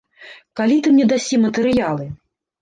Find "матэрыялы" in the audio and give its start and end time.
1.45-2.09